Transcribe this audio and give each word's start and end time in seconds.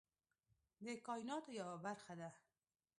د 0.85 0.87
کایناتو 1.05 1.49
یوه 1.59 1.75
برخه 1.85 2.13
ده. 2.19 2.29